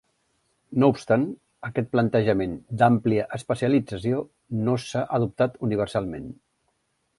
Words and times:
No 0.83 0.87
obstant, 0.93 1.25
aquest 1.69 1.91
plantejament 1.91 2.55
"d'àmplia 2.81 3.27
especialització" 3.39 4.25
no 4.65 4.79
s'ha 4.87 5.07
adoptat 5.19 5.63
universalment. 5.71 6.29